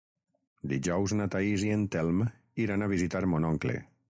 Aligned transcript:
Dijous 0.71 1.13
na 1.19 1.27
Thaís 1.35 1.67
i 1.67 1.69
en 1.77 1.83
Telm 1.97 2.25
iran 2.65 2.87
a 2.87 2.89
visitar 2.97 3.27
mon 3.35 3.49
oncle. 3.53 3.79